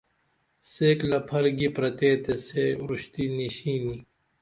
[0.71, 3.95] سیک لپہر گی پرتے تے سے اُرشتی نشینی